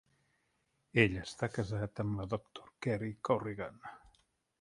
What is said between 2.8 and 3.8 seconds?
Cari Corrigan.